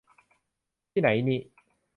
[0.91, 1.37] ที่ไหนนิ